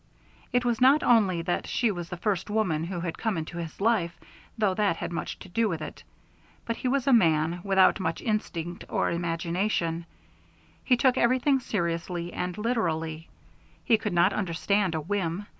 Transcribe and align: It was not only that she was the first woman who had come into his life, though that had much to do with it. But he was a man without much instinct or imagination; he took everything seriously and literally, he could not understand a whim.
It 0.51 0.65
was 0.65 0.81
not 0.81 1.03
only 1.03 1.43
that 1.43 1.67
she 1.67 1.91
was 1.91 2.09
the 2.09 2.17
first 2.17 2.49
woman 2.49 2.85
who 2.85 3.01
had 3.01 3.19
come 3.19 3.37
into 3.37 3.59
his 3.59 3.79
life, 3.79 4.19
though 4.57 4.73
that 4.73 4.95
had 4.97 5.11
much 5.11 5.37
to 5.37 5.47
do 5.47 5.69
with 5.69 5.79
it. 5.79 6.03
But 6.65 6.77
he 6.77 6.87
was 6.87 7.05
a 7.05 7.13
man 7.13 7.61
without 7.63 7.99
much 7.99 8.19
instinct 8.19 8.83
or 8.89 9.11
imagination; 9.11 10.07
he 10.83 10.97
took 10.97 11.19
everything 11.19 11.59
seriously 11.59 12.33
and 12.33 12.57
literally, 12.57 13.29
he 13.85 13.95
could 13.99 14.13
not 14.13 14.33
understand 14.33 14.95
a 14.95 15.01
whim. 15.01 15.45